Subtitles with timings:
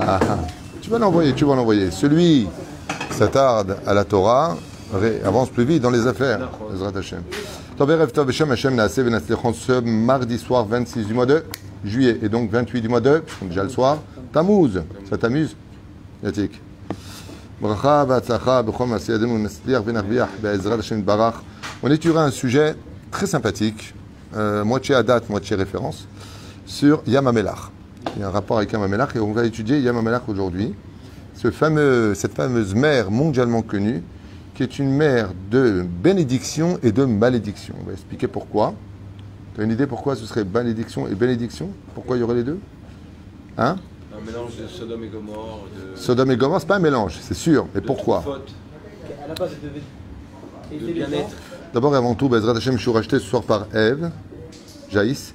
[0.00, 0.38] Ah, ah.
[0.80, 1.90] Tu vas l'envoyer, tu vas l'envoyer.
[1.90, 2.48] Celui
[3.10, 4.56] qui s'attarde à la Torah
[5.24, 6.48] avance plus vite dans les affaires.
[6.74, 7.22] Ezrat Hashem.
[7.76, 11.44] Tov Tov Hashem Hashem Naaseh ce mardi soir 26 du mois de
[11.84, 13.98] juillet et donc 28 du mois de, déjà le soir,
[14.32, 14.82] Tammuz.
[15.08, 15.56] Ça t'amuse
[16.22, 16.60] Yatik?
[20.78, 21.34] Hashem Barach.
[21.82, 22.74] On étudiera un sujet
[23.10, 23.94] très sympathique,
[24.34, 26.06] euh, moitié à date, moitié référence,
[26.66, 27.70] sur Yam HaMelach.
[28.16, 30.74] Il y a un rapport avec Yam HaMelach et on va étudier Yam HaMelach aujourd'hui.
[31.34, 34.02] Ce fameux, cette fameuse mer mondialement connue,
[34.54, 37.74] qui est une mer de bénédiction et de malédiction.
[37.80, 38.74] On va expliquer pourquoi.
[39.54, 41.70] Tu as une idée pourquoi ce serait malédiction et bénédiction?
[41.94, 42.58] Pourquoi il y aurait les deux?
[43.56, 43.76] Hein?
[44.14, 45.98] Un mélange de Sodome et Gomorre, de.
[45.98, 47.66] Sodome et Gomorrhe, c'est pas un mélange, c'est sûr.
[47.74, 48.22] Mais de pourquoi?
[49.24, 51.06] À la base, devait de.
[51.72, 54.10] D'abord avant tout, Bezrat Hashem, je suis racheté ce soir par Eve,
[54.90, 55.34] Jaïs,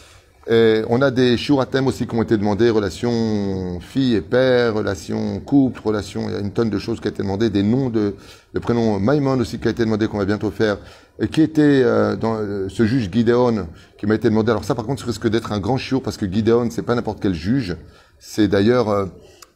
[0.49, 4.73] Euh, on a des shiur à aussi qui ont été demandés, relations fille et père,
[4.73, 7.61] relations couple, relations, il y a une tonne de choses qui ont été demandées, des
[7.61, 8.15] noms de,
[8.53, 10.79] le prénom Maïmon aussi qui a été demandé, qu'on va bientôt faire,
[11.19, 13.67] et qui était euh, dans euh, ce juge Gideon
[13.99, 14.49] qui m'a été demandé.
[14.49, 16.95] Alors ça par contre, ça risque d'être un grand shiur parce que Gideon, c'est pas
[16.95, 17.77] n'importe quel juge,
[18.17, 19.05] c'est d'ailleurs euh,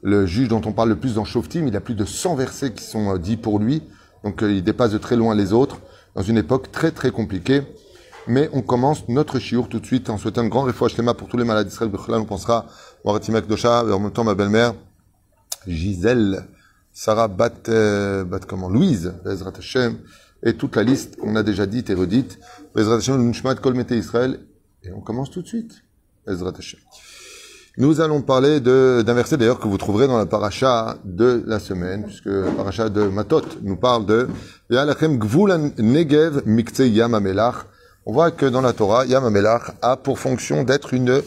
[0.06, 2.72] le juge dont on parle le plus dans Shoftim, il a plus de 100 versets
[2.72, 3.82] qui sont euh, dits pour lui,
[4.24, 5.80] donc euh, il dépasse de très loin les autres,
[6.16, 7.64] dans une époque très très compliquée.
[8.28, 11.28] Mais on commence notre chiour tout de suite en souhaitant un grand refouach lema pour
[11.28, 11.92] tous les malades d'Israël.
[12.10, 12.66] On pensera
[13.04, 14.74] au Ratimek Dosha, et en même temps ma belle-mère,
[15.68, 16.48] Gisèle,
[16.92, 19.98] Sarah Bat, euh, Bat comment, Louise, Bezrat Hashem,
[20.42, 22.40] et toute la liste qu'on a déjà dite et redite.
[22.74, 24.40] Bezrat Hashem, Nishmat Kol Mete Israël.
[24.84, 25.84] Et on commence tout de suite.
[26.26, 26.80] Bezrat Hashem.
[27.78, 32.06] Nous allons parler d'un verset d'ailleurs que vous trouverez dans la paracha de la semaine,
[32.06, 34.30] puisque la paracha de Matot nous parle de
[34.70, 37.66] Ve'alachem gvul negev mikze yam hamelach.
[38.08, 41.24] On voit que dans la Torah, Yam HaMelach a pour fonction d'être une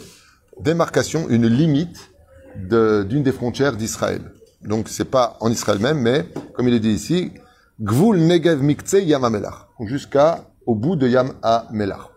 [0.61, 2.09] démarcation, une limite
[2.55, 4.21] d'une des frontières d'Israël.
[4.61, 7.33] Donc c'est pas en Israël même, mais comme il est dit ici,
[7.81, 12.11] Gvul Negev Mikze Yam HaMelach, jusqu'à au bout de Yam HaMelach.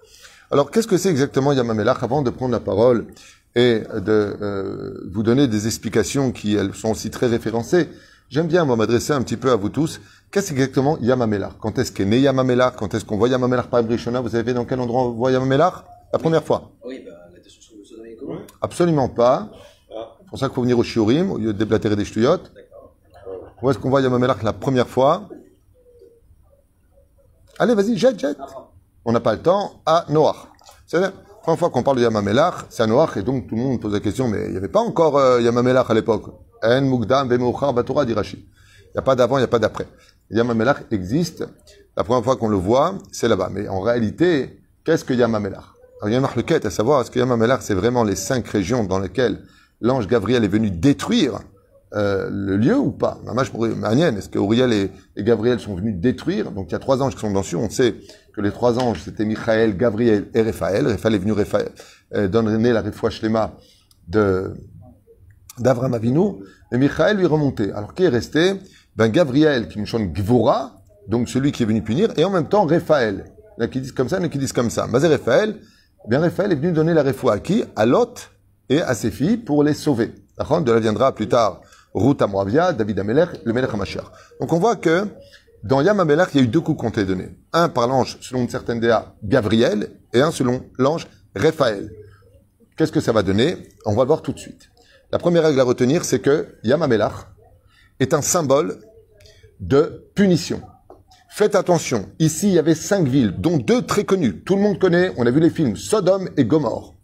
[0.53, 3.07] Alors qu'est-ce que c'est exactement Yam HaMelach Avant de prendre la parole
[3.57, 7.89] et de euh, vous donner des explications qui elles sont aussi très référencées,
[8.31, 10.01] j'aime bien m'adresser un petit peu à vous tous.
[10.33, 13.45] Qu'est-ce exactement Yam HaMelach Quand est-ce qu'est né Yam HaMelach Quand est-ce qu'on voit Yam
[13.45, 14.23] HaMelach par Brishona?
[14.23, 16.71] Vous savez dans quel endroit on voit Yam HaMelach La première fois?
[16.87, 18.47] Oui, bah, la destruction de Sodome et Gomorrhe.
[18.63, 19.51] Absolument pas.
[19.91, 22.51] C'est pour ça qu'il faut venir au Shiurim au lieu de déblatérer des ch'touillottes.
[23.61, 25.29] Où est-ce qu'on voit Yam HaMelach la première fois?
[27.59, 28.39] Allez, vas-y, jette, jette.
[29.05, 29.83] On n'a pas le temps.
[29.85, 30.49] À Noach.
[30.87, 33.55] C'est la première fois qu'on parle de Yam HaMelach, c'est à Noach, et donc tout
[33.55, 36.25] le monde pose la question, mais il n'y avait pas encore euh, à l'époque.
[36.63, 38.39] En Mugdam Vemeuchar Batora dit Rashi.
[38.39, 39.87] Il n'y a pas d'avant, il n'y a pas d'après.
[40.33, 41.45] Yam HaMelach existe.
[41.97, 43.51] La première fois qu'on le voit, c'est là-bas.
[43.53, 45.65] Mais en réalité, qu'est-ce que Yam HaMelach
[46.01, 48.85] Alors, il y a à savoir, est-ce que Yam HaMelach, c'est vraiment les cinq régions
[48.85, 49.43] dans lesquelles
[49.81, 51.41] l'ange Gabriel est venu détruire
[51.95, 53.21] euh, le lieu ou pas?
[53.39, 56.51] Est-ce que Uriel et, Gabriel sont venus détruire?
[56.51, 57.57] Donc il y a trois anges qui sont dessus.
[57.57, 57.95] On sait
[58.35, 60.87] que les trois anges, c'était Michael, Gabriel et Raphaël.
[60.89, 61.35] Raphaël est venu
[62.15, 63.55] euh, donner la refouach Shlema
[64.09, 64.55] de
[65.59, 66.43] d'Avram Avinu,
[66.73, 67.73] et Michael lui remonté.
[67.73, 68.55] Alors qui est resté?
[68.97, 72.49] Ben Gabriel qui me chante Gvura, donc celui qui est venu punir, et en même
[72.49, 73.25] temps Raphaël.
[73.59, 74.87] Il qui disent comme ça, il qui disent comme ça.
[74.87, 75.57] Mais Raphaël,
[76.05, 77.65] eh bien Raphaël est venu donner la refoua à qui?
[77.77, 78.31] À Lot
[78.69, 80.13] et à ses filles pour les sauver.
[80.39, 81.61] De là viendra plus tard
[81.95, 84.05] Ruth Amoravia, David Amelech, le Melech HaMashiach.
[84.41, 85.07] Donc on voit que
[85.63, 87.29] dans Yam Amelech, il y a eu deux coups qui ont été donnés.
[87.53, 91.91] Un par l'ange, selon une certaine DA, Gabriel, et un selon l'ange Raphaël.
[92.77, 93.57] Qu'est-ce que ça va donner?
[93.85, 94.71] On va le voir tout de suite.
[95.13, 96.83] La première règle à retenir, c'est que Yam
[98.03, 98.79] est un symbole
[99.61, 100.61] de punition.
[101.31, 104.43] Faites attention, ici il y avait cinq villes, dont deux très connues.
[104.45, 106.95] Tout le monde connaît, on a vu les films, Sodome et Gomorre.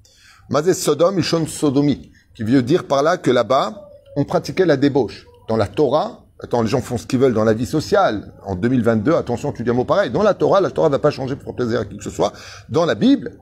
[0.50, 5.26] Mazé Sodome, Ishon Sodomi, qui veut dire par là que là-bas, on pratiquait la débauche.
[5.48, 8.34] Dans la Torah, attends, les gens font ce qu'ils veulent dans la vie sociale.
[8.44, 10.10] En 2022, attention, tu dis un mot pareil.
[10.10, 12.10] Dans la Torah, la Torah ne va pas changer pour plaisir à qui que ce
[12.10, 12.32] soit.
[12.68, 13.38] Dans la Bible,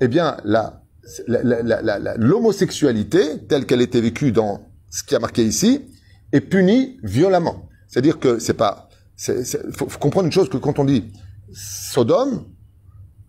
[0.00, 0.82] eh bien, la,
[1.26, 4.60] la- la- l'homosexualité, telle qu'elle était vécue dans
[4.90, 5.86] ce qui a marqué ici,
[6.32, 7.68] est punie violemment.
[7.86, 9.44] C'est-à-dire que c'est pas, c'est-
[9.76, 11.12] faut, faut comprendre une chose que quand on dit
[11.52, 12.44] Sodome,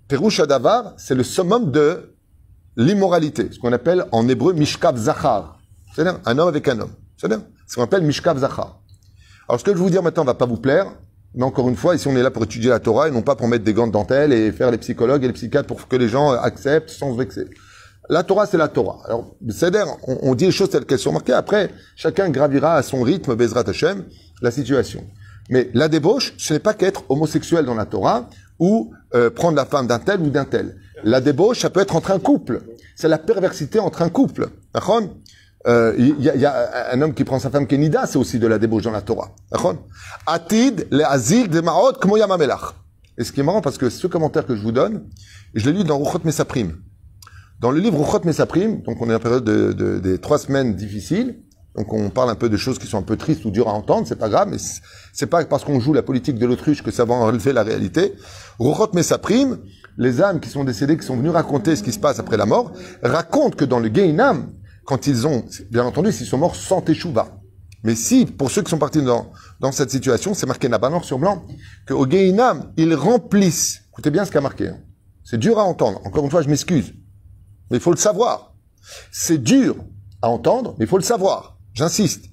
[0.07, 2.15] Perush Adavar, c'est le summum de
[2.75, 5.59] l'immoralité, ce qu'on appelle en hébreu Mishkav Zachar.
[5.93, 6.93] C'est-à-dire un homme avec un homme.
[7.17, 8.81] C'est-à-dire ce qu'on appelle Mishkav Zachar.
[9.47, 10.87] Alors ce que je vais vous dire maintenant va pas vous plaire,
[11.35, 13.35] Mais encore une fois, ici on est là pour étudier la Torah et non pas
[13.35, 15.95] pour mettre des gants de dentelle et faire les psychologues et les psychiatres pour que
[15.95, 17.45] les gens acceptent sans se vexer.
[18.09, 19.01] La Torah, c'est la Torah.
[19.05, 21.33] Alors, c'est-à-dire, on, on dit les choses telles qu'elles sont marquées.
[21.33, 24.03] Après, chacun gravira à son rythme, Bezrat Hashem,
[24.41, 25.05] la situation.
[25.49, 28.29] Mais la débauche, ce n'est pas qu'être homosexuel dans la Torah
[28.59, 30.77] ou euh, prendre la femme d'un tel ou d'un tel.
[31.03, 32.61] La débauche, ça peut être entre un couple.
[32.95, 34.49] C'est la perversité entre un couple.
[34.73, 35.01] D'accord
[35.67, 38.39] euh, Il y, a- y a un homme qui prend sa femme Kenida, c'est aussi
[38.39, 39.31] de la débauche dans la Torah.
[40.25, 41.93] Atid, le azil de Maot.
[43.17, 45.03] Et ce qui est marrant, parce que ce commentaire que je vous donne,
[45.53, 46.73] je l'ai lu dans Ruchot Mesaprim.
[47.59, 50.75] Dans le livre Ruchot Mesaprim, donc on est en période de, de- des trois semaines
[50.75, 51.39] difficiles,
[51.75, 53.73] donc on parle un peu de choses qui sont un peu tristes ou dures à
[53.73, 54.57] entendre, c'est pas grave, mais
[55.13, 58.13] c'est- pas parce qu'on joue la politique de l'autruche que ça va enlever la réalité.
[58.59, 59.59] Ruchot Mesaprim,
[59.97, 62.45] les âmes qui sont décédées, qui sont venues raconter ce qui se passe après la
[62.45, 62.71] mort,
[63.03, 64.53] racontent que dans le Gehinam,
[64.85, 67.27] quand ils ont, bien entendu, s'ils sont morts sans teshuva.
[67.83, 71.03] Mais si, pour ceux qui sont partis dans, dans cette situation, c'est marqué là-bas noir
[71.03, 71.43] sur blanc,
[71.87, 73.81] qu'au Gehinam, ils remplissent.
[73.91, 74.69] Écoutez bien ce qu'a marqué.
[74.69, 74.77] hein.
[75.25, 75.99] C'est dur à entendre.
[76.05, 76.93] Encore une fois, je m'excuse.
[77.69, 78.53] Mais il faut le savoir.
[79.11, 79.75] C'est dur
[80.21, 81.57] à entendre, mais il faut le savoir.
[81.73, 82.25] J'insiste.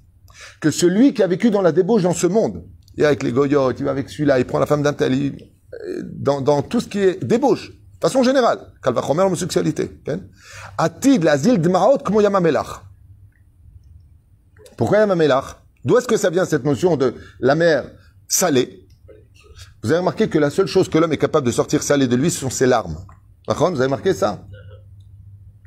[0.60, 2.64] Que celui qui a vécu dans la débauche dans ce monde,
[2.96, 5.36] et avec les goyotes, il va avec celui-là, il prend la femme d'un tel,
[6.02, 10.18] dans, tout ce qui est débauche, de façon générale, Kalvachomer, l'homosexualité, ok?
[10.78, 12.82] Atid, l'asile de Maot, comme Yamamelach.
[14.76, 17.88] Pourquoi Yamamelach D'où est-ce que ça vient cette notion de la mer
[18.28, 18.86] salée?
[19.82, 22.16] Vous avez remarqué que la seule chose que l'homme est capable de sortir salé de
[22.16, 22.98] lui, ce sont ses larmes.
[23.46, 24.44] Vous avez remarqué ça?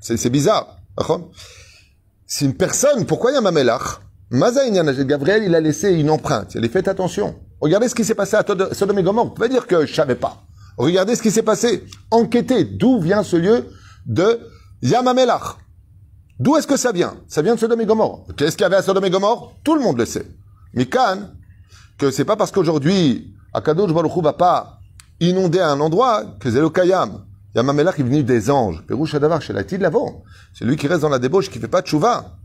[0.02, 0.78] C'est c'est bizarre.
[2.26, 4.02] Si une personne, pourquoi Yamamelach
[4.32, 6.54] Gabriel, il a laissé une empreinte.
[6.56, 7.40] Il a faites attention.
[7.62, 9.26] Regardez ce qui s'est passé à Sodome et Gomorre.
[9.26, 10.44] Vous pouvez dire que je savais pas.
[10.78, 11.84] Regardez ce qui s'est passé.
[12.12, 12.64] Enquêtez.
[12.64, 13.66] D'où vient ce lieu
[14.06, 14.40] de
[14.82, 15.58] Yamamelach?
[16.40, 17.16] D'où est-ce que ça vient?
[17.28, 18.28] Ça vient de Sodome et Gomorre.
[18.38, 19.56] Qu'est-ce qu'il y avait à Sodome et Gomorre?
[19.64, 20.26] Tout le monde le sait.
[20.74, 21.32] Mikan,
[21.98, 24.80] que c'est pas parce qu'aujourd'hui, Akadosh Baruch Hu va pas
[25.20, 27.26] inonder un endroit que c'est le Kayam.
[27.56, 28.84] Yamamelach est venu des anges.
[28.86, 30.24] Pérouche Adavar, chez la de l'avant.
[30.54, 32.38] C'est lui qui reste dans la débauche, qui fait pas de chouva.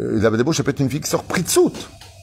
[0.00, 1.72] Euh, la débauche, ça peut être une fille qui sort pritsout.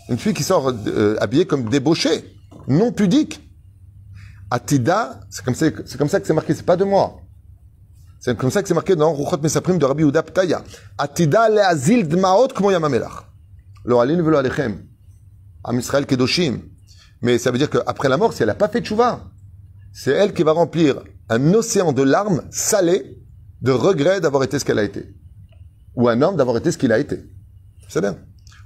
[0.09, 2.35] Une fille qui sort euh, habillée comme débauchée,
[2.67, 3.41] non pudique.
[4.49, 7.17] Atida, c'est comme c'est comme ça que c'est marqué, c'est pas de moi.
[8.19, 10.63] C'est comme ça que c'est marqué dans Ruchot Mesaprim de Rabbi Yehuda Ptaya.
[10.97, 13.25] Atida le'azil dmaot kmo yamamelach.
[13.85, 14.81] Lo alin velo alechem.
[15.63, 16.61] Am Israël kedoshim.
[17.21, 19.25] Mais ça veut dire qu'après la mort, si elle n'a pas fait tchouva,
[19.93, 23.17] c'est elle qui va remplir un océan de larmes salées
[23.61, 25.13] de regrets d'avoir été ce qu'elle a été.
[25.95, 27.19] Ou un homme d'avoir été ce qu'il a été.
[27.87, 28.17] C'est bien.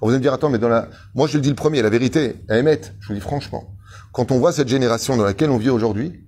[0.02, 1.82] On vous allez me dire, attends, mais dans la, moi je le dis le premier,
[1.82, 3.76] la vérité, à émettre, je vous le dis franchement,
[4.12, 6.28] quand on voit cette génération dans laquelle on vit aujourd'hui,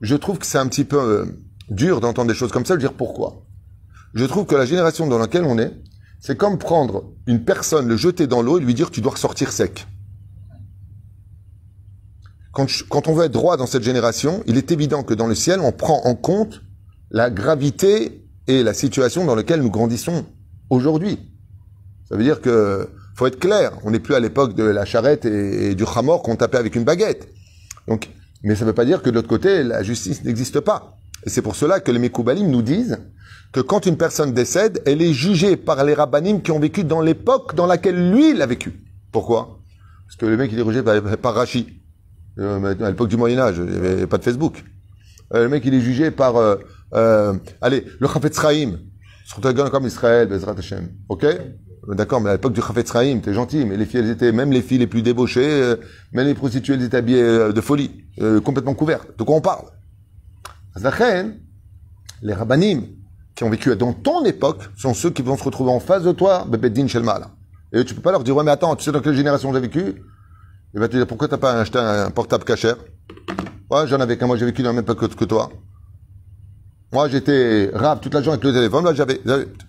[0.00, 1.26] je trouve que c'est un petit peu euh,
[1.68, 3.44] dur d'entendre des choses comme ça, de dire pourquoi.
[4.14, 5.72] Je trouve que la génération dans laquelle on est,
[6.20, 9.52] c'est comme prendre une personne, le jeter dans l'eau et lui dire tu dois ressortir
[9.52, 9.86] sec.
[12.58, 15.36] Quand, quand on veut être droit dans cette génération, il est évident que dans le
[15.36, 16.62] ciel, on prend en compte
[17.12, 20.26] la gravité et la situation dans laquelle nous grandissons
[20.68, 21.20] aujourd'hui.
[22.08, 23.78] Ça veut dire que faut être clair.
[23.84, 26.82] On n'est plus à l'époque de la charrette et, du chamor qu'on tapait avec une
[26.82, 27.28] baguette.
[27.86, 28.10] Donc,
[28.42, 30.96] mais ça ne veut pas dire que de l'autre côté, la justice n'existe pas.
[31.24, 32.98] Et c'est pour cela que les Mekoubalim nous disent
[33.52, 37.02] que quand une personne décède, elle est jugée par les rabbinim qui ont vécu dans
[37.02, 38.80] l'époque dans laquelle lui, il a vécu.
[39.12, 39.60] Pourquoi?
[40.08, 41.78] Parce que le mec, il est jugé par, par Rachi.
[42.38, 44.64] Euh, à l'époque du Moyen-Âge, il n'y avait pas de Facebook.
[45.34, 46.36] Euh, le mec, il est jugé par...
[46.36, 48.38] euh, allez, le Chafetz
[49.54, 50.88] gars comme Israël, Bezrat Hashem.
[51.08, 51.26] Ok?
[51.88, 54.52] D'accord, mais à l'époque du Chafetz Chaim, t'es gentil, mais les filles, elles étaient, même
[54.52, 55.74] les filles les plus débauchées,
[56.12, 58.04] même les prostituées, elles étaient habillées de folie,
[58.44, 59.08] complètement couvertes.
[59.18, 59.66] De quoi on parle?
[62.22, 62.82] Les rabbinim
[63.34, 66.12] qui ont vécu dans ton époque sont ceux qui vont se retrouver en face de
[66.12, 67.30] toi, Bebeddin Shelma, là.
[67.72, 69.60] Et tu peux pas leur dire, ouais, mais attends, tu sais dans quelle génération j'ai
[69.60, 70.02] vécu?
[70.74, 72.76] Il va te dire, pourquoi t'as pas acheté un portable cachère
[73.70, 75.50] Ouais, j'en avais qu'un, moi j'ai vécu dans la même époque que toi.
[76.92, 78.84] Moi, j'étais rave toute la journée avec le téléphone.
[78.84, 79.20] Là, j'avais,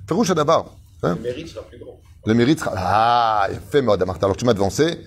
[0.07, 0.77] Farouche d'abord.
[1.03, 1.17] Hein?
[1.17, 1.99] Le mérite sera plus grand.
[2.25, 4.01] Le mérite sera, ah, fait mode.
[4.01, 4.99] Alors, tu m'as devancé.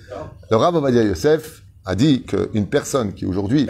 [0.51, 3.67] Le Rav Ovadia Yosef a dit qu'une personne qui aujourd'hui,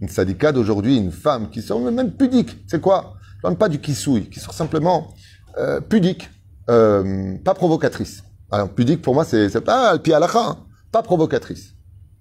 [0.00, 3.14] une sadika d'aujourd'hui, une femme qui sort même pudique, c'est quoi?
[3.36, 5.12] Je parle pas du kissouille, qui sort simplement,
[5.58, 6.30] euh, pudique,
[6.68, 8.22] euh, pas provocatrice.
[8.52, 10.58] Alors, pudique pour moi, c'est, pas le pied à la fin,
[10.92, 11.74] pas provocatrice.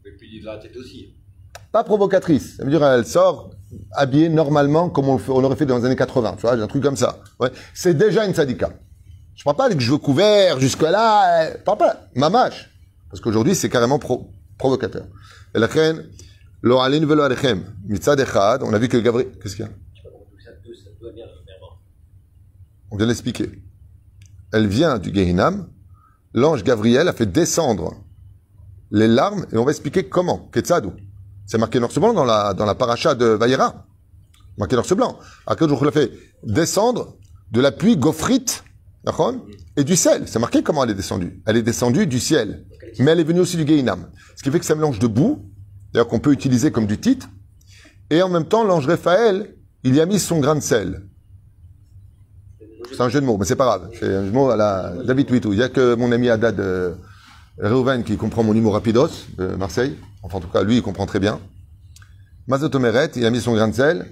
[0.05, 1.13] Et puis de la tête aussi.
[1.71, 2.57] Pas provocatrice.
[2.57, 3.51] Ça veut dire, elle sort
[3.91, 6.35] habillée normalement comme on, le fait- on l'aurait fait dans les années 80.
[6.35, 7.19] Tu vois, un truc comme ça.
[7.39, 7.51] Ouais.
[7.73, 8.69] C'est déjà une sadika.
[9.35, 11.43] Je parle pas avec cheveux couverts jusque-là.
[11.45, 12.07] euh, Je parle pas.
[12.15, 12.69] Mamache.
[13.09, 15.05] Parce qu'aujourd'hui, c'est carrément pro- provocateur.
[15.55, 16.05] Et la reine,
[16.61, 17.63] lo alin velo alechem.
[17.85, 18.63] Mitzad echad.
[18.63, 19.71] On a vu que Gabriel, qu'est-ce qu'il y a?
[22.91, 23.51] On vient l'expliquer.
[24.51, 25.69] Elle vient du Gehinam.
[26.33, 27.93] L'ange Gabriel a fait descendre
[28.91, 30.49] les larmes et on va expliquer comment.
[30.51, 30.93] Ketzadou.
[31.45, 33.85] C'est marqué noir sur blanc dans la, dans la paracha de Vayera.
[34.57, 35.17] Marqué noir sur blanc.
[35.47, 36.11] Akadosh l'a fait
[36.43, 37.17] descendre
[37.51, 37.97] de la pluie
[39.03, 39.33] d'accord
[39.75, 40.27] et du sel.
[40.27, 41.41] C'est marqué comment elle est descendue.
[41.45, 42.65] Elle est descendue du ciel.
[42.99, 44.07] Mais elle est venue aussi du Gehinam.
[44.35, 45.45] Ce qui fait que c'est un mélange de boue,
[45.93, 47.27] d'ailleurs qu'on peut utiliser comme du titre.
[48.09, 51.03] Et en même temps, l'ange Raphaël, il y a mis son grain de sel.
[52.91, 53.89] C'est un jeu de mots, mais c'est pas grave.
[53.99, 55.29] C'est un jeu de mots à la David.
[55.45, 56.95] Il y a que mon ami Haddad euh,
[57.61, 59.97] Reuven qui comprend mon humour rapidos de Marseille.
[60.23, 61.39] Enfin, en tout cas, lui, il comprend très bien.
[62.47, 64.05] Mazotomeret, il a mis son grain de sel.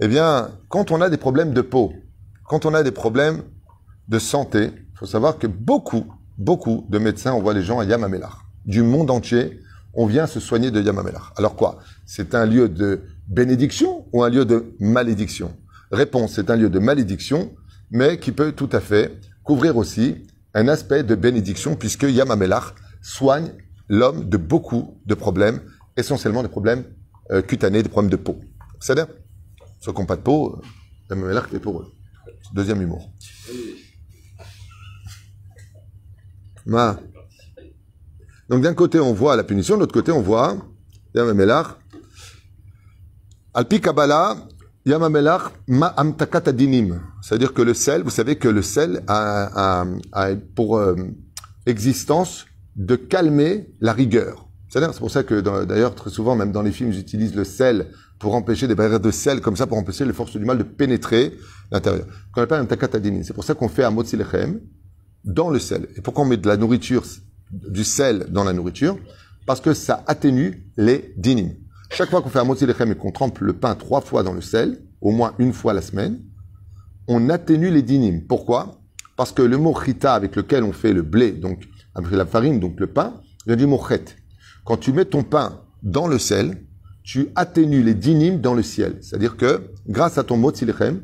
[0.00, 1.92] Eh bien, quand on a des problèmes de peau,
[2.44, 3.42] quand on a des problèmes
[4.08, 6.06] de santé, il faut savoir que beaucoup,
[6.38, 8.44] beaucoup de médecins envoient les gens à Yamamelar.
[8.66, 9.60] Du monde entier,
[9.94, 11.32] on vient se soigner de Yamamelar.
[11.36, 11.78] Alors quoi?
[12.04, 15.56] C'est un lieu de bénédiction ou un lieu de malédiction?
[15.90, 17.52] Réponse, c'est un lieu de malédiction,
[17.90, 20.26] mais qui peut tout à fait couvrir aussi
[20.56, 23.52] un aspect de bénédiction, puisque Yamamelar soigne
[23.88, 25.60] l'homme de beaucoup de problèmes,
[25.98, 26.84] essentiellement des problèmes
[27.30, 28.40] euh, cutanés, des problèmes de peau.
[28.80, 29.06] C'est-à-dire,
[29.80, 30.62] ceux qui n'ont pas de peau,
[31.10, 31.92] Yamamelar est pour eux.
[32.54, 33.12] Deuxième humour.
[36.64, 36.98] Ma.
[38.48, 40.56] Donc d'un côté on voit la punition, de l'autre côté on voit
[41.14, 41.66] Yamamelach.
[43.52, 44.36] Alpi Kabbalah,
[44.86, 47.00] Yamamelach ma amtakat adinim.
[47.20, 50.94] C'est-à-dire que le sel, vous savez que le sel a, a- a pour euh,
[51.66, 54.48] existence de calmer la rigueur.
[54.68, 57.88] C'est-à-dire, c'est pour ça que d'ailleurs très souvent, même dans les films, j'utilise le sel
[58.20, 60.62] pour empêcher des barrières de sel comme ça, pour empêcher les forces du mal de
[60.62, 61.34] pénétrer
[61.72, 62.06] l'intérieur.
[62.32, 63.24] Qu'on appelle un takat adinim.
[63.24, 63.94] C'est pour ça qu'on fait un
[65.24, 65.88] dans le sel.
[65.96, 67.02] Et pourquoi on met de la nourriture,
[67.50, 68.96] du sel dans la nourriture?
[69.46, 71.50] Parce que ça atténue les dinim.
[71.90, 74.32] Chaque fois qu'on fait un motzi lechem et qu'on trempe le pain trois fois dans
[74.32, 76.20] le sel, au moins une fois la semaine,
[77.08, 78.20] on atténue les dinim.
[78.28, 78.80] Pourquoi?
[79.16, 82.60] Parce que le mot chita avec lequel on fait le blé, donc avec la farine,
[82.60, 84.04] donc le pain, vient du mot chet.
[84.64, 86.62] Quand tu mets ton pain dans le sel,
[87.02, 88.98] tu atténues les dinim dans le ciel.
[89.00, 91.02] C'est-à-dire que grâce à ton mot lechem,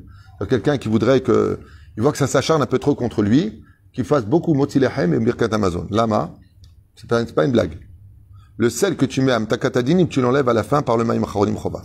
[0.48, 1.60] quelqu'un qui voudrait que,
[1.96, 3.62] il voit que ça s'acharne un peu trop contre lui,
[3.92, 5.86] qu'il fasse beaucoup motzi lechem et birkat Amazon.
[5.90, 6.34] Lama,
[6.96, 7.78] c'est pas, pas une blague.
[8.56, 11.24] Le sel que tu mets à mtakatadinim, tu l'enlèves à la fin par le maïm
[11.24, 11.82] charonim chova.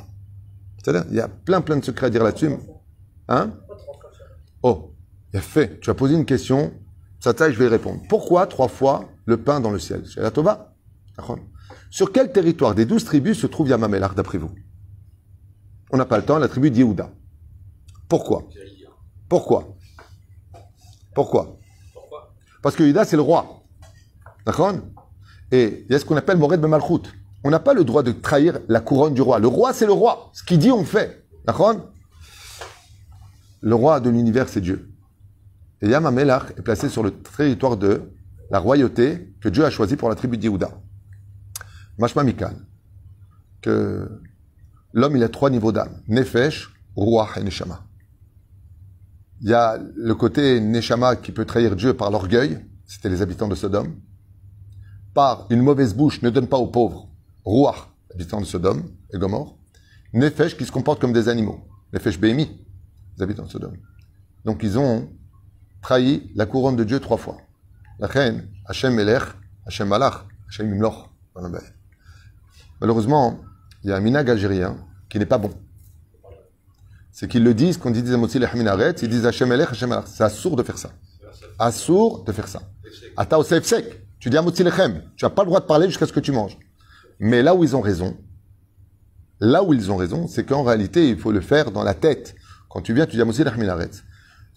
[0.77, 2.51] C'est-à-dire, il y a plein plein de secrets à dire là-dessus.
[3.29, 3.51] Hein?
[4.63, 4.93] Oh,
[5.33, 5.79] il a fait.
[5.79, 6.73] Tu as posé une question.
[7.19, 8.01] Ça taille, je vais y répondre.
[8.09, 10.03] Pourquoi trois fois le pain dans le ciel?
[10.05, 10.31] C'est la
[11.89, 14.51] Sur quel territoire des douze tribus se trouve Yamamelar, d'après vous?
[15.91, 17.09] On n'a pas le temps, la tribu d'Yehuda.
[18.07, 18.47] Pourquoi
[19.27, 19.75] Pourquoi?
[21.15, 21.59] Pourquoi?
[21.93, 22.27] Pourquoi?
[22.61, 23.63] Parce que Yehuda, c'est le roi.
[24.45, 24.75] D'accord?
[25.51, 27.09] Et il y a ce qu'on appelle Mored Bemalchut.
[27.43, 29.39] On n'a pas le droit de trahir la couronne du roi.
[29.39, 30.29] Le roi, c'est le roi.
[30.33, 31.25] Ce qu'il dit, on fait.
[31.45, 31.75] D'accord?
[33.61, 34.89] Le roi de l'univers, c'est Dieu.
[35.81, 38.01] Et Yamamelach est placé sur le territoire de
[38.49, 40.71] la royauté que Dieu a choisi pour la tribu d'Yehuda.
[41.97, 42.53] Mashma Mikan.
[43.61, 44.09] Que
[44.93, 46.01] l'homme, il a trois niveaux d'âme.
[46.07, 47.83] Nefesh, Ruach et Neshama.
[49.41, 52.59] Il y a le côté Neshama qui peut trahir Dieu par l'orgueil.
[52.85, 53.95] C'était les habitants de Sodome.
[55.17, 57.09] Par une mauvaise bouche, ne donne pas aux pauvres.
[57.43, 59.57] Ruach, habitants de Sodome et Gomorre.
[60.13, 61.67] Nefesh qui se comportent comme des animaux.
[61.91, 62.63] Nefesh Behemi,
[63.17, 63.77] les habitants de Sodome.
[64.45, 65.09] Donc ils ont
[65.81, 67.37] trahi la couronne de Dieu trois fois.
[67.97, 69.23] La reine, Hachem Melech,
[69.65, 71.09] Hachem Malach, Hachem Imloch.
[72.79, 73.39] Malheureusement,
[73.83, 74.77] il y a un minag algérien
[75.09, 75.49] qui n'est pas bon.
[77.11, 79.89] C'est qu'ils le disent, quand ils disent Motzi Lechem Aret, ils disent Hachem Melech, Hachem
[79.89, 80.05] Malach.
[80.05, 80.91] C'est assourd de faire ça.
[81.57, 82.61] Assourd de faire ça.
[83.15, 83.63] Ata Osef.
[84.19, 85.03] Tu dis Motzi Lechem.
[85.15, 86.57] Tu n'as pas le droit de parler jusqu'à ce que tu manges.
[87.19, 88.17] Mais là où ils ont raison,
[89.39, 92.35] là où ils ont raison, c'est qu'en réalité, il faut le faire dans la tête.
[92.69, 93.91] Quand tu viens, tu dis Motzi Lechem Aret.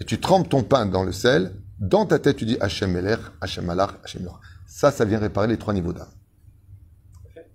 [0.00, 1.54] Et tu trempes ton pain dans le sel.
[1.78, 4.40] Dans ta tête, tu dis Hachem Melech, Hachem Malach, Hachem Loch.
[4.66, 6.08] Ça, ça vient réparer les trois niveaux d'âme.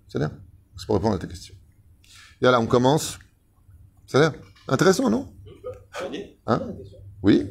[0.08, 0.32] C'est bien
[0.76, 1.54] C'est pour répondre à ta question.
[2.40, 3.18] Et là, on commence.
[4.06, 4.34] C'est bien
[4.68, 5.32] Intéressant, non?
[6.46, 6.60] Hein?
[7.22, 7.50] Oui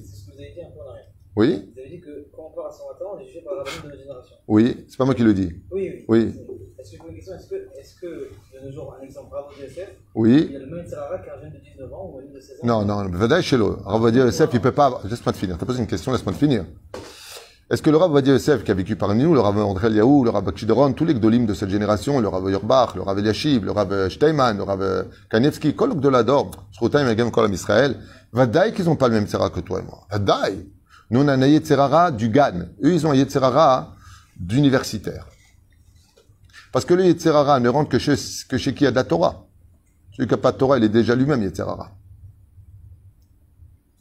[1.36, 3.56] Oui Vous avez dit que quand on part à 120 ans, on est jugé par
[3.56, 4.36] la de notre génération.
[4.48, 5.52] Oui C'est pas moi qui le dis.
[5.72, 6.06] Oui, oui.
[6.08, 6.34] Oui.
[6.80, 9.50] Est-ce que je une question Est-ce que, est-ce que, de nos jours, un exemple bravo
[9.60, 12.20] de SF, il Oui y a le même Sarara qu'un jeune de 19 ans ou
[12.20, 12.66] un jeune de 16 ans?
[12.66, 13.78] Non, non, Vadaï Shelo.
[13.84, 15.02] Rav Vadia Yosef, il peut pas.
[15.04, 15.58] Laisse-moi te finir.
[15.58, 16.66] T'as posé une question, laisse-moi te finir.
[17.70, 20.30] Est-ce que le Rav Yosef, qui a vécu parmi nous, le Rav André Eliaou, le
[20.30, 23.72] Rav Chidoron, tous les Gdolim de cette génération, le Rav Yorbach, le Rav Eliashiv, le
[23.72, 27.98] Rav Steinman, le Rav Kanievski, Kolok de l'Ador, Sroutaim et Kolam Israël,
[28.32, 30.06] Vadaï qu'ils ont pas le même que toi et moi.
[30.12, 30.68] Vadaï.
[31.10, 32.68] Nous, on a un Yetzerara du GAN.
[32.84, 33.94] Eux, ils ont un Yetzerara
[34.38, 35.28] d'universitaire.
[36.72, 38.16] Parce que le Yetzerara ne rentre que chez,
[38.50, 39.46] que chez qui a de la Torah.
[40.14, 41.92] Celui qui n'a pas de Torah, il est déjà lui-même Yetzerara.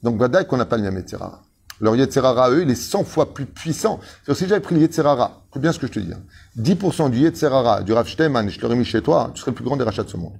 [0.02, 1.42] Donc, Vadaï qu'on n'a pas le même Yetzerara.
[1.80, 4.00] Leur Yetzerara, eux, il est 100 fois plus puissant.
[4.02, 6.22] C'est-à-dire, si j'avais pris le Yetzerara, écoute bien ce que je te dis, hein.
[6.58, 9.64] 10% du Yetzerara, du Rav Steinman, je l'aurais mis chez toi, tu serais le plus
[9.64, 10.38] grand des rachats de ce monde.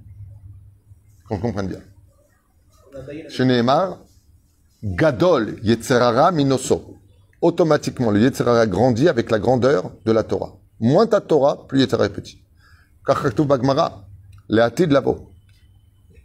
[1.27, 1.79] Qu'on comprenne bien.
[3.29, 3.97] Chez Nehemar,
[4.87, 6.99] Gadol Yetzerara Minoso.
[7.41, 10.59] Automatiquement, le Yetzerara grandit avec la grandeur de la Torah.
[10.79, 12.43] Moins ta Torah, plus Yetzerara est petit.
[13.03, 14.05] Car Chakhtouv Bagmara,
[14.47, 15.31] de lavo.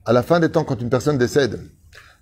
[0.04, 1.58] À la fin des temps, quand une personne décède,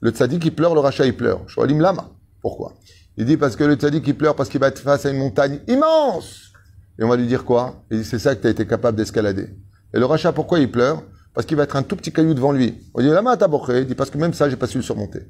[0.01, 1.41] le tzaddik il pleure, le rachat il pleure.
[1.49, 2.09] Shoalim Lama.
[2.41, 2.75] Pourquoi?
[3.17, 5.19] Il dit parce que le tzaddik il pleure parce qu'il va être face à une
[5.19, 6.53] montagne immense.
[7.01, 7.83] Et on va lui dire quoi?
[7.91, 9.57] Il dit c'est ça que tu as été capable d'escalader.
[9.93, 11.03] Et le rachat, pourquoi il pleure?
[11.35, 12.79] Parce qu'il va être un tout petit caillou devant lui.
[12.95, 13.81] On dit Lama taboché.
[13.81, 15.27] Il dit parce que même ça, j'ai pas su le surmonter.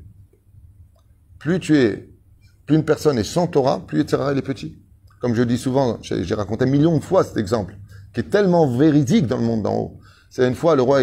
[1.39, 2.09] Plus tu es,
[2.67, 4.79] plus une personne est sans Torah, plus Yetzirah il est petit.
[5.21, 7.77] Comme je dis souvent, j'ai raconté un million de fois cet exemple,
[8.13, 10.01] qui est tellement véridique dans le monde d'en haut.
[10.31, 11.01] C'est une fois, le roi,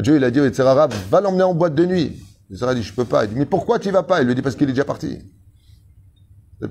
[0.00, 2.22] Dieu, il a dit au Yetzirah, va l'emmener en boîte de nuit.
[2.50, 3.24] Yetzirah dit, je peux pas.
[3.24, 4.20] Il dit, mais pourquoi tu vas pas?
[4.20, 5.18] Il lui dit, parce qu'il est déjà parti.
[6.60, 6.68] Le.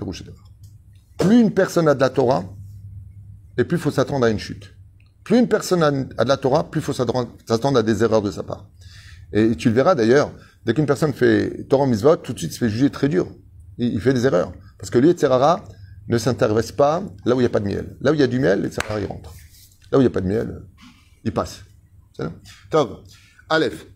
[1.17, 2.43] Plus une personne a de la Torah,
[3.58, 4.74] et plus il faut s'attendre à une chute.
[5.24, 8.32] Plus une personne a de la Torah, plus il faut s'attendre à des erreurs de
[8.32, 8.67] sa part.
[9.32, 10.32] Et tu le verras d'ailleurs,
[10.64, 13.28] dès qu'une personne fait Torah Mitzvot, tout de suite il se fait juger très dur.
[13.78, 14.52] Il, il fait des erreurs.
[14.78, 15.64] Parce que lui, Yetzerara,
[16.08, 17.96] ne s'intéresse pas là où il n'y a pas de miel.
[18.00, 19.32] Là où il y a du miel, Yetzerara, il rentre.
[19.90, 20.62] Là où il n'y a pas de miel,
[21.25, 21.62] il passe.
[22.16, 22.32] C'est ça
[22.70, 23.02] Tov.
[23.48, 23.87] Aleph.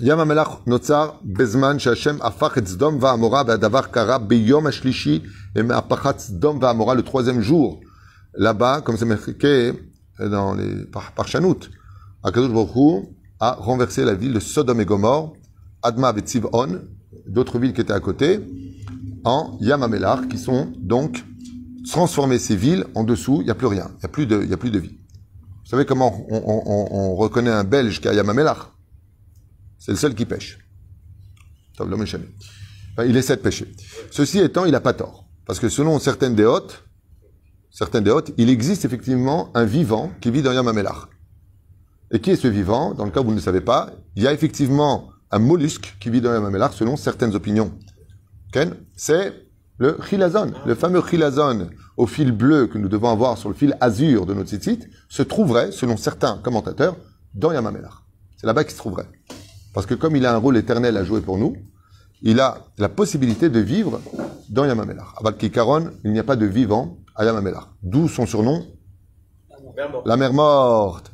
[0.00, 5.22] ים המלח נוצר בזמן שהשם הפך את סדום ועמורה והדבר קרה ביום השלישי
[5.56, 7.80] מהפכת סדום ועמורה le troisième jour.
[8.34, 9.72] Là-bas, comme c'est marqué
[10.20, 11.58] dans les par, parchanout,
[12.22, 13.08] Akadosh Baruch Hu
[13.40, 15.32] a renversé la ville de Sodome et Gomorre,
[15.83, 16.81] Adma et Tzivon,
[17.27, 18.39] d'autres villes qui étaient à côté,
[19.23, 21.23] en Yamamelar, qui sont donc
[21.89, 24.43] transformé ces villes en dessous, il n'y a plus rien, il n'y a, plus de-
[24.45, 24.97] y a plus de vie.
[25.63, 28.75] Vous savez comment on, on- on- on reconnaît un Belge qui a Yamamelar
[29.79, 30.59] C'est le seul qui pêche.
[33.05, 33.71] Il essaie de pêcher.
[34.11, 35.25] Ceci étant, il n'a pas tort.
[35.45, 36.83] Parce que selon certaines déotes,
[37.71, 41.09] certaines déotes, il existe effectivement un vivant qui vit dans Yamamelar.
[42.11, 42.93] Et qui est ce vivant?
[42.93, 45.97] Dans le cas où vous ne le savez pas, il y a effectivement un mollusque
[45.99, 47.71] qui vit dans Yamamelar selon certaines opinions.
[48.95, 49.33] C'est
[49.79, 53.75] le chilazone, le fameux chilazone au fil bleu que nous devons avoir sur le fil
[53.81, 56.95] azur de notre site, se trouverait, selon certains commentateurs,
[57.33, 58.05] dans Yamamelar.
[58.37, 59.07] C'est là-bas qu'il se trouverait.
[59.73, 61.55] Parce que comme il a un rôle éternel à jouer pour nous,
[62.21, 64.01] il a la possibilité de vivre
[64.49, 65.19] dans Yamamelar.
[65.25, 67.73] À Kikaron, il n'y a pas de vivant à Yamamelar.
[67.81, 68.67] D'où son surnom,
[70.05, 71.11] la mer morte.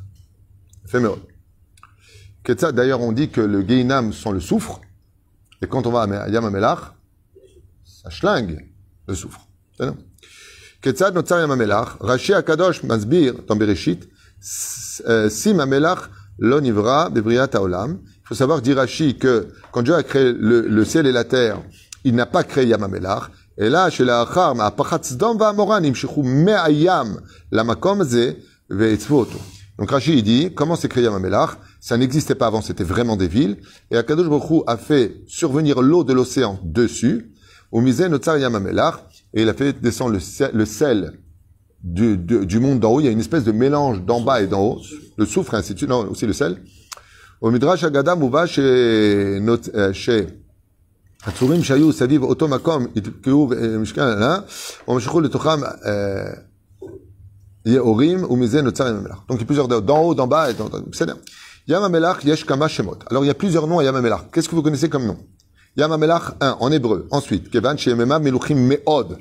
[0.86, 1.29] Féméol.
[2.43, 4.81] Ketsa, d'ailleurs, on dit que le Geinam sent le soufre.
[5.61, 6.93] Et quand on va à Yamamelach,
[7.83, 8.65] ça schlingue
[9.07, 9.47] le soufre.
[9.77, 9.95] C'est ça
[10.81, 14.07] Ketzad notzar Yamamelach, Rashi Akadosh Masbir dans Bereshit,
[14.39, 17.99] S- euh, Sim Amelach lo nivra bebriat haolam.
[18.03, 21.23] Il faut savoir, dit Rashi, que quand Dieu a créé le, le ciel et la
[21.23, 21.61] terre,
[22.03, 23.31] il n'a pas créé Yamamelach.
[23.57, 27.15] Et là, chez la Achar, מהפחת סדום ועמורה נמשכו מהים
[27.51, 28.31] למקום הזה
[28.69, 29.39] והצבו אותו.
[29.79, 33.26] Donc Rashi il dit, comment s'est créé Yamamelach Ça n'existait pas avant, c'était vraiment des
[33.26, 33.56] villes.
[33.90, 37.32] Et Akadosh Baruch a fait survenir l'eau de l'océan dessus,
[37.72, 41.12] au misé Notsar Yamamelar, et il a fait descendre le sel, le sel
[41.82, 43.00] du, du, du, monde d'en haut.
[43.00, 44.80] Il y a une espèce de mélange d'en bas et d'en haut,
[45.16, 46.60] le soufre ainsi de suite, non, aussi le sel.
[47.40, 50.26] Au Midrash Agada Mouva chez, euh, chez
[51.24, 54.44] Hatsurim Shayou Saviv Otomakom Itkeuv euh, Mishkan, hein,
[54.86, 56.30] on le Tocham, euh,
[57.64, 59.24] Yehorim, ou Misé Notsar Yamamelar.
[59.28, 60.84] Donc il y a plusieurs d'en haut, d'en bas et d'en haut.
[61.70, 62.98] Yamamelach Yeshkama Shemot.
[63.08, 64.32] Alors il y a plusieurs noms à Yamamelach.
[64.32, 65.18] Qu'est-ce que vous connaissez comme nom?
[65.76, 67.06] Yamamelach 1 en hébreu.
[67.12, 69.18] Ensuite, Kevan Shemema Meluchim Meod.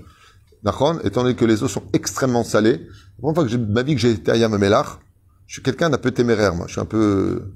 [0.63, 2.79] Nachon, étant donné que les eaux sont extrêmement salées.
[2.79, 4.97] La première fois que j'ai ma vie que j'ai été à Yamamelach,
[5.45, 6.65] je suis quelqu'un d'un peu téméraire, moi.
[6.65, 7.53] Je suis un peu.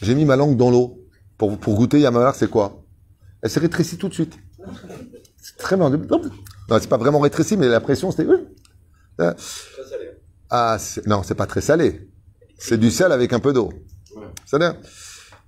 [0.00, 1.04] J'ai mis ma langue dans l'eau
[1.36, 2.82] pour, pour goûter Yamamelach, c'est quoi?
[3.42, 4.38] Elle s'est rétrécie tout de suite.
[5.36, 5.90] C'est très bien.
[5.90, 8.26] Non, c'est pas vraiment rétréci, mais la pression, c'était.
[9.20, 9.34] Euh,
[10.48, 12.08] ah, non, c'est pas très salé.
[12.58, 13.72] C'est du sel avec un peu d'eau.
[14.14, 14.26] Ouais.
[14.44, 14.74] C'est-à-dire,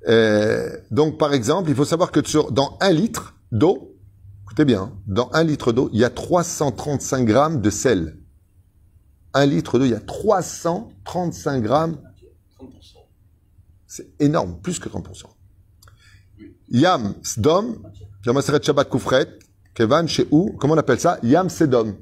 [0.08, 3.96] euh, donc, par exemple, il faut savoir que sur, dans un litre d'eau,
[4.44, 8.16] écoutez bien, hein, dans un litre d'eau, il y a 335 grammes de sel.
[9.34, 11.98] Un litre d'eau, il y a 335 grammes.
[12.58, 12.68] 30%.
[13.86, 15.24] C'est énorme, plus que 30%.
[16.70, 17.82] Yam Sdom,
[18.24, 19.38] Yamaseret Shabbat Koufret,
[19.74, 21.18] Kevan Shehu, comment on appelle ça?
[21.22, 21.96] Yam Sedom,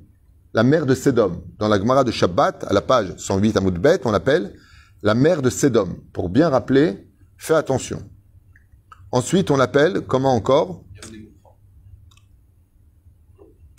[0.53, 1.42] la mer de Sedom.
[1.59, 4.55] Dans la Gemara de Shabbat, à la page 108 à Moudbet, on l'appelle
[5.02, 5.96] la mer de Sedom.
[6.12, 7.06] Pour bien rappeler,
[7.37, 8.02] fais attention.
[9.12, 10.84] Ensuite, on l'appelle, comment encore?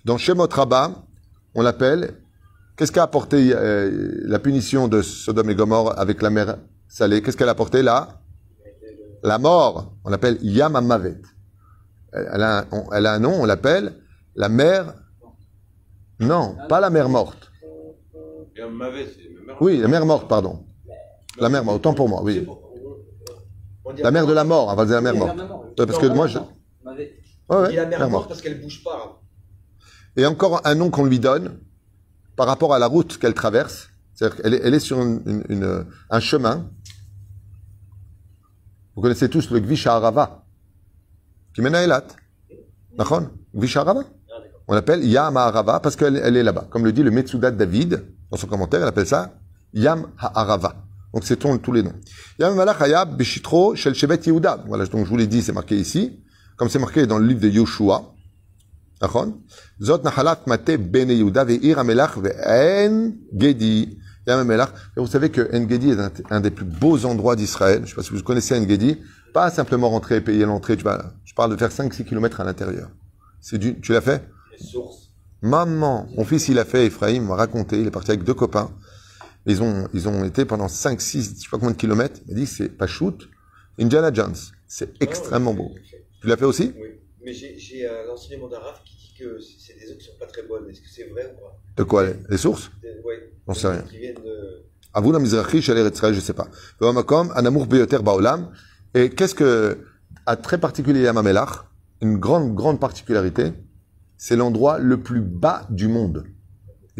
[0.06, 1.06] Dans Shemot Rabbah,
[1.56, 2.22] on l'appelle,
[2.76, 7.22] qu'est-ce qu'a apporté euh, la punition de Sodome et Gomorre avec la mer salée?
[7.22, 8.22] Qu'est-ce qu'elle a apporté là?
[9.24, 9.94] La mort.
[10.06, 11.22] On l'appelle Yam Amavet.
[12.14, 14.02] Elle, a un, on- elle a un nom, on l'appelle
[14.36, 14.94] La mer,
[16.20, 17.52] non, pas la mer morte.
[19.46, 19.58] Mère.
[19.62, 20.66] Oui, la mer morte, pardon.
[21.42, 22.46] La mer morte, autant pour moi, oui.
[23.98, 25.38] La mer de la mort, on va dire la mer morte.
[25.80, 26.38] Ouais, parce que moi, je...
[27.50, 29.20] Ouais, la mer mer morte parce qu'elle bouge pas.
[30.16, 31.60] Et encore un nom qu'on lui donne
[32.36, 33.90] par rapport à la route qu'elle traverse.
[34.14, 36.70] C'est-à-dire qu'elle est, elle est sur une- une- une- un chemin.
[38.96, 40.44] Vous connaissez tous le Gvish Arava,
[41.56, 42.06] qui mène à Elat.
[42.98, 43.24] D'accord?
[43.56, 44.02] Gvish Arava.
[44.68, 46.68] On l'appelle Yam Ha'arava parce qu'elle elle est là-bas.
[46.70, 49.34] Comme le dit le Metsudat David dans son commentaire, il appelle ça
[49.74, 50.76] Yam Ha'arava.
[51.14, 51.94] Donc c'est ton- tous les noms.
[52.40, 54.64] Yam Malach Hayab Beshitro Shel Shevet Yehuda.
[54.68, 56.20] Voilà, donc je vous l'ai dit, c'est marqué ici.
[56.58, 58.14] Comme c'est marqué dans le livre de Yoshua.
[59.02, 59.28] D'accord?
[59.82, 63.98] Zot Nahalat Mate Ben Yehuda Ve'ir Amelach Ve'en Gedi.
[64.28, 64.70] Yam Amelach.
[64.98, 67.78] Et vous savez que En Gedi est un, un des plus beaux endroits d'Israël.
[67.80, 68.98] Je ne sais pas si vous connaissez En Gedi.
[69.34, 70.76] Pas simplement rentrer et payer l'entrée.
[70.76, 72.90] Tu vas, je parle de faire 5-6 km à l'intérieur.
[73.42, 74.28] C'est du, tu l'as fait?
[74.60, 75.08] Les sources.
[75.42, 78.72] Maman, mon fils, il a fait, Ephraim m'a raconté, il est parti avec deux copains.
[79.50, 82.20] Ils ont, ils ont été pendant 5, 6, je sais pas combien de kilomètres.
[82.28, 83.28] Il m'a dit, c'est pas shoot.
[83.80, 84.36] Indiana Jones.
[84.68, 85.72] C'est extrêmement beau.
[86.22, 86.72] Tu l'as fait aussi?
[86.80, 86.90] Oui,
[87.26, 90.28] mais j'ai euh, l'enseignement d'un Raph qui dit que c'est des eaux qui sont pas
[90.28, 90.70] très bonnes.
[90.70, 91.58] Est-ce que c'est vrai ou pas?
[91.78, 92.06] De quoi?
[92.30, 92.70] Les, sources?
[93.04, 93.32] Ouais.
[93.48, 93.84] J'en sais rien.
[93.90, 94.66] Viennent de.
[94.94, 96.48] Avou Mizrachi, chez Israël, je sais pas.
[96.82, 98.52] Un amour beyoter baolam.
[98.94, 99.80] Et qu'est-ce que,
[100.28, 101.66] à très particulier à Mamelach,
[102.02, 103.54] une grande, grande particularité,
[104.18, 106.26] c'est l'endroit le plus bas du monde.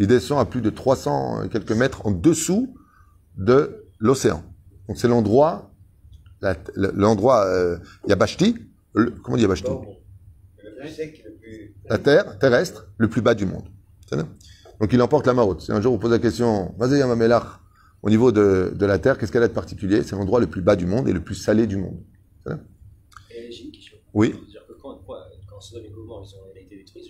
[0.00, 2.74] Il descend à plus de 300 et quelques mètres en dessous
[3.36, 4.42] de l'océan.
[4.88, 5.70] Donc c'est l'endroit,
[6.74, 7.76] l'endroit, euh,
[8.08, 8.56] Yabashti,
[8.94, 9.70] le- comment on dit Yabashti?
[11.88, 13.64] La terre terrestre le plus bas du monde.
[14.80, 15.60] Donc il emporte la marotte.
[15.60, 17.60] Si un jour vous posez la question, vas-y Yamamelach,
[18.02, 20.02] au niveau de, de la terre, qu'est-ce qu'elle a de particulier?
[20.02, 22.00] C'est l'endroit le plus bas du monde et le plus salé du monde.
[22.46, 23.98] Et j'ai une question.
[24.14, 24.30] Oui.
[24.32, 27.02] C'est-à-dire que quand, quoi, quand Sodome et ils ont été détruits,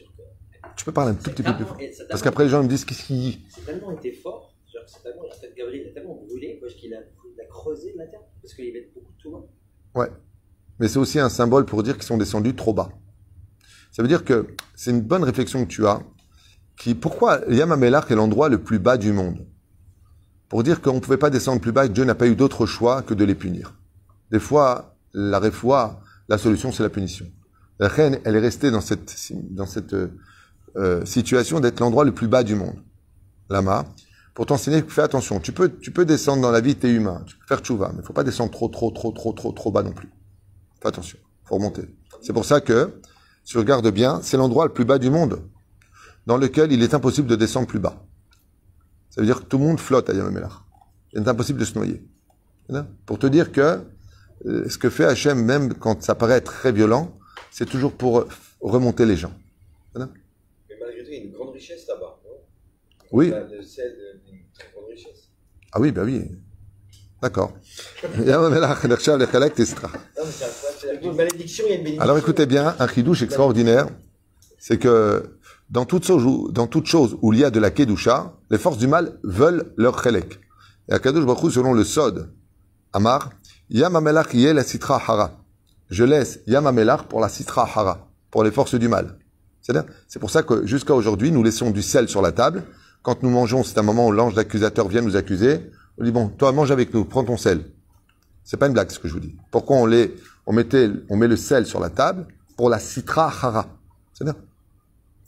[0.77, 1.79] Tu peux parler un tout petit peu plus fort.
[2.09, 3.47] Parce qu'après les gens me disent qu'est-ce qu'il dit?
[3.49, 6.99] C'est tellement été fort, que c'est tellement, en fait, Gabriel a tellement brûlé qu'il a,
[7.49, 9.47] creusé la terre, parce qu'il y avait beaucoup de tout.
[10.79, 12.91] Mais c'est aussi un symbole pour dire qu'ils sont descendus trop bas.
[13.93, 16.01] Ça veut dire que c'est une bonne réflexion que tu as.
[16.79, 19.47] Qui, pourquoi Yamamelach est l'endroit le plus bas du monde?
[20.49, 22.35] Pour dire qu'on ne pouvait pas descendre plus bas et que Dieu n'a pas eu
[22.35, 23.75] d'autre choix que de les punir.
[24.31, 27.27] Des fois, la réfoua, la solution, c'est la punition.
[27.79, 29.95] La reine, elle est restée dans cette, dans cette
[30.77, 32.77] euh, situation d'être l'endroit le plus bas du monde.
[33.49, 33.87] Lama,
[34.35, 35.41] pour t'enseigner, fais attention.
[35.41, 37.23] Tu peux, tu peux descendre dans la vie, t'es humain.
[37.27, 39.83] Tu peux faire tchouva, mais faut pas descendre trop, trop, trop, trop, trop, trop bas
[39.83, 40.09] non plus.
[40.81, 41.19] Fais attention.
[41.45, 41.83] Faut remonter.
[42.23, 43.01] C'est pour ça que,
[43.45, 45.43] si tu regardes bien, c'est l'endroit le plus bas du monde,
[46.27, 48.05] dans lequel il est impossible de descendre plus bas.
[49.11, 50.53] Ça veut dire que tout le monde flotte à Yamamelach.
[51.13, 52.03] Il est impossible de se noyer.
[53.07, 53.83] Pour te dire que
[54.47, 57.19] euh, ce que fait Hachem, même quand ça paraît très violent,
[57.51, 58.27] c'est toujours pour
[58.61, 59.33] remonter les gens.
[59.97, 60.05] Mais
[60.81, 61.50] malgré tout, il y a une grande
[63.13, 63.33] oui.
[65.73, 66.23] Ah oui, ben oui.
[67.23, 67.53] D'accord.
[71.99, 73.89] Alors écoutez bien, un chidouche extraordinaire,
[74.59, 75.39] c'est que
[75.71, 78.79] dans toute, chose, dans toute chose où il y a de la kedusha, les forces
[78.79, 80.41] du mal veulent leur chelek.
[80.89, 82.33] Et à Kadosh selon le Sod,
[82.93, 83.31] Amar,
[83.69, 85.39] Yamamelach yé la sitra hara.
[85.89, 89.20] Je laisse Yamamelach pour la sitra hara, pour les forces du mal.
[89.63, 92.65] C'est-à-dire, c'est pour ça que jusqu'à aujourd'hui, nous laissons du sel sur la table.
[93.03, 95.61] Quand nous mangeons, c'est un moment où l'ange d'accusateur vient nous accuser.
[95.99, 97.65] On dit, bon, toi, mange avec nous, prends ton sel.
[98.45, 99.37] C'est pas une blague, ce que je vous dis.
[99.51, 100.15] Pourquoi on les,
[100.47, 103.67] on mettait, on met le sel sur la table pour la citra hara.
[104.13, 104.41] C'est-à-dire,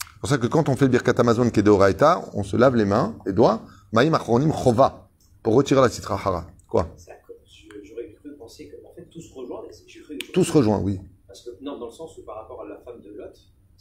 [0.03, 2.43] c'est pour ça que quand on fait le birkat Amazon qui est de Horaïta, on
[2.43, 5.09] se lave les mains, les doigts, maïm achronim chova,
[5.43, 6.47] pour retirer la citra hara.
[6.69, 6.89] Quoi?
[7.85, 9.63] J'aurais cru penser que, en fait, tout se rejoint.
[9.71, 11.01] c'est- se rejoint, oui.
[11.27, 13.33] Parce que, non, dans le sens où par rapport à la femme de Lot,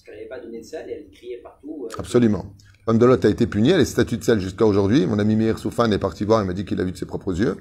[0.01, 1.85] parce qu'elle n'avait pas donné de sel et elle criait partout.
[1.85, 2.53] euh, Absolument.
[2.85, 5.05] Femme de Lot a été punie, elle est statue de sel jusqu'à aujourd'hui.
[5.05, 7.05] Mon ami Meir Soufan est parti voir, il m'a dit qu'il l'a vu de ses
[7.05, 7.57] propres yeux.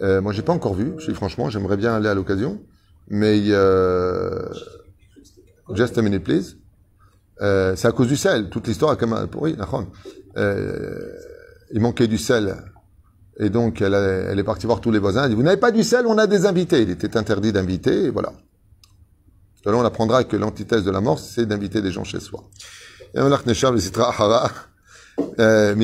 [0.00, 2.62] Euh, moi, j'ai pas encore vu, je dis franchement, j'aimerais bien aller à l'occasion.
[3.08, 4.48] Mais, euh,
[5.74, 6.56] just a minute, please.
[7.42, 8.48] Euh, c'est à cause du sel.
[8.48, 9.56] Toute l'histoire a comme oui.
[10.38, 11.12] Euh,
[11.72, 12.56] il manquait du sel.
[13.38, 15.24] Et donc, elle, elle est partie voir tous les voisins.
[15.24, 16.80] Elle dit, vous n'avez pas du sel, on a des invités.
[16.82, 18.32] Il était interdit d'inviter, et voilà.
[19.66, 22.44] De là, on apprendra que l'antithèse de la mort, c'est d'inviter des gens chez soi.
[25.28, 25.74] Euh.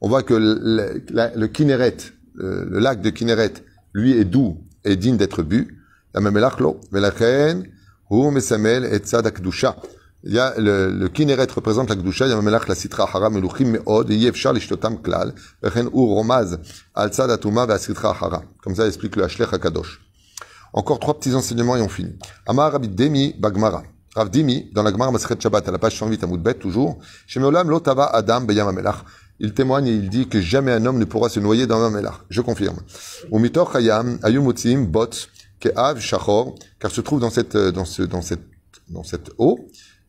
[0.00, 1.96] On voit que le, la- le Kinneret,
[2.34, 3.52] le, le lac de Kinneret,
[3.92, 5.78] lui est doux et digne d'être bu.
[6.14, 6.20] Il
[10.32, 13.28] y a le, le Kinneret représente la Kdusha, il y a Melach la Sitra Hara
[13.30, 16.58] Meluchim Meod, et Yevshar Lishtotam Klal, Vechen Ur Romaz,
[16.94, 18.42] Al Tzad Atuma Sitra Hara.
[18.62, 20.00] Comme ça, explique le Hashlech HaKadosh.
[20.72, 22.18] Encore trois petits enseignements et on finit.
[22.46, 23.82] Amar Rabbi Demi Bagmara.
[24.14, 27.40] Rav Dimi, dans la Gemara Masret Shabbat, à la page 108 à Moudbet, toujours, chez
[27.40, 29.04] Meolam Lotava Adam Beyam Amelach.
[29.40, 32.20] Il témoigne et il dit que jamais un homme ne pourra se noyer dans Amelach.
[32.28, 32.76] Je confirme.
[33.30, 35.28] Ou Mitor Hayam, Ayumutzim, Bot,
[35.60, 38.42] Ke'av, Shachor, car se trouve dans cette, euh, dans ce, dans cette,
[38.90, 39.58] dans cette eau,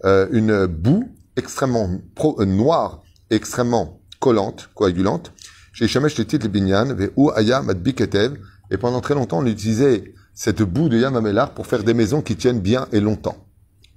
[0.04, 5.32] euh, une boue extrêmement pro, euh, noire, extrêmement collante, coagulante.
[5.72, 8.38] Chez Shemesh le titre Binyan, Ve'u Ayam Adbiketev,
[8.70, 12.36] et pendant très longtemps, on utilisait cette boue de Yamamelach pour faire des maisons qui
[12.36, 13.38] tiennent bien et longtemps.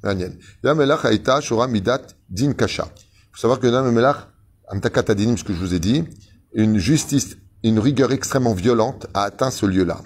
[0.04, 0.32] Yam
[0.64, 2.88] Amelach aita shora midat din kasha.
[2.94, 4.28] Il faut savoir que Yam Amelach,
[4.68, 6.04] amtakat adinim, ce que je vous ai dit,
[6.54, 10.00] une justice, une rigueur extrêmement violente a atteint ce lieu-là.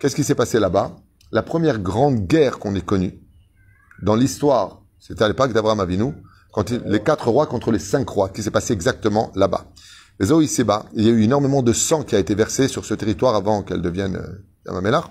[0.00, 0.96] Qu'est-ce qui s'est passé là-bas?
[1.30, 3.20] La première grande guerre qu'on ait connue
[4.02, 6.12] dans l'histoire, c'était à l'époque d'Abraham Avinu,
[6.52, 9.66] quand les quatre rois contre les cinq rois, qui s'est passé exactement là-bas.
[10.20, 12.84] Les eaux ici-bas, il y a eu énormément de sang qui a été versé sur
[12.84, 15.04] ce territoire avant qu'elle devienne euh, Yam HaMelach.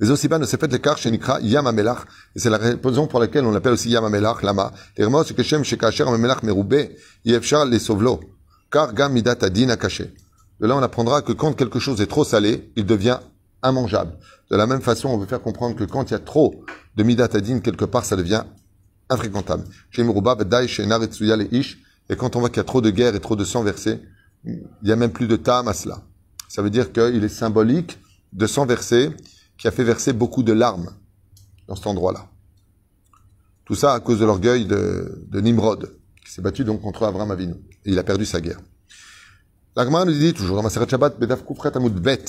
[0.00, 1.98] Les Osiba ne s'est fait l'écart chez Nikra Yam HaMelach,
[2.34, 4.72] et c'est la raison pour laquelle on l'appelle aussi Yam HaMelach, Lama.
[4.96, 5.08] Que les
[8.68, 8.92] car.
[10.60, 13.20] De là, on apprendra que quand quelque chose est trop salé, il devient
[13.62, 14.18] immangeable.
[14.50, 16.64] De la même façon, on veut faire comprendre que quand il y a trop
[16.96, 18.42] de Midat Adin quelque part, ça devient
[19.08, 19.62] infréquentable.
[21.52, 23.62] Ish, et quand on voit qu'il y a trop de guerre et trop de sang
[23.62, 24.00] versé,
[24.44, 26.02] il n'y a même plus de tam à cela.
[26.48, 27.98] Ça veut dire qu'il est symbolique
[28.32, 29.10] de sang versé
[29.58, 30.90] qui a fait verser beaucoup de larmes
[31.66, 32.28] dans cet endroit-là.
[33.64, 35.94] Tout ça à cause de l'orgueil de, Nimrod,
[36.24, 37.54] qui s'est battu donc contre Avram Avinu.
[37.84, 38.60] Et il a perdu sa guerre.
[39.76, 42.24] L'Agma nous dit toujours dans ma Shabbat, Bedaf Kufret Amud Bet,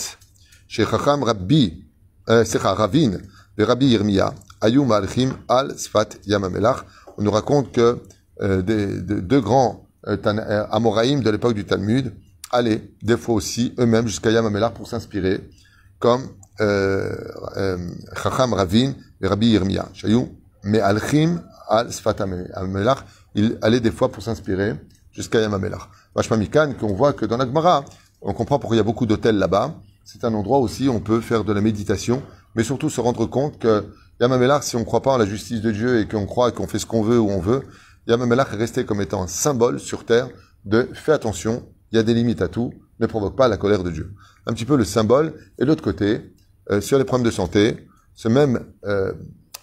[0.67, 1.85] chez Chacham Rabbi,
[2.29, 3.19] euh, Ravin,
[3.57, 6.85] de Rabbi Yirmiya, Ayou Malchim Al Sfat Yam HaMelach.
[7.17, 7.99] On nous raconte que
[8.41, 12.13] euh, des, de- deux grands euh, euh, Amoraïm de l'époque du Talmud
[12.51, 15.41] allaient des fois aussi eux-mêmes jusqu'à Yam HaMelach pour s'inspirer,
[15.99, 16.23] comme
[16.61, 17.15] euh,
[17.57, 17.77] euh,
[18.21, 19.89] Chacham Ravin et Rabbi Yirmiya.
[19.93, 20.29] Shayou
[20.63, 22.15] Me'alchim Al Sfat
[22.55, 22.99] HaMelach.
[23.35, 24.75] Ils allaient des fois pour s'inspirer
[25.11, 25.55] jusqu'à Yam
[26.37, 27.85] Mikan, qu'on voit que dans la Gemara,
[28.21, 29.75] on comprend pourquoi il y a beaucoup d'hôtels là-bas.
[30.03, 32.23] C'est un endroit aussi où on peut faire de la méditation,
[32.55, 33.85] mais surtout se rendre compte que
[34.19, 36.51] Yam HaMelach, si on ne croit pas en la justice de Dieu et qu'on croit
[36.51, 37.61] qu'on fait ce qu'on veut où on veut,
[38.09, 40.29] Yam HaMelach est resté comme étant un symbole sur terre
[40.65, 43.83] de fais attention, il y a des limites à tout, ne provoque pas la colère
[43.83, 44.15] de Dieu.
[44.47, 45.35] Un petit peu le symbole.
[45.59, 46.33] Et de l'autre côté,
[46.71, 49.13] euh, sur les problèmes de santé, ce même euh,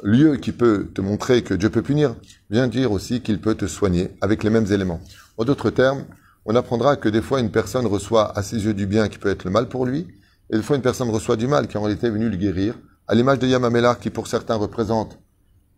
[0.00, 2.14] lieu qui peut te montrer que Dieu peut punir,
[2.48, 5.00] vient dire aussi qu'il peut te soigner avec les mêmes éléments.
[5.38, 6.04] En d'autres termes,
[6.44, 9.28] on apprendra que des fois une personne reçoit à ses yeux du bien qui peut
[9.28, 10.06] être le mal pour lui,
[10.50, 12.78] et des fois une personne reçoit du mal qui en réalité est venu le guérir,
[13.08, 15.18] à l'image de Yamamelar qui pour certains représente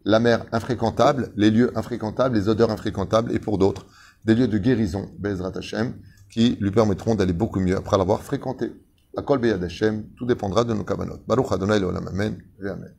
[0.08, 3.84] la mer infréquentable, les lieux infréquentables, les odeurs infréquentables, et pour d'autres,
[4.24, 5.96] des lieux de guérison, Bezrat Hashem,
[6.30, 8.72] qui lui permettront d'aller beaucoup mieux après l'avoir fréquenté.
[9.18, 11.18] À Kol Beyad Hashem, tout dépendra de nos kavanot.
[11.26, 12.38] Baruch Adonai Amen.
[12.62, 12.94] Amen.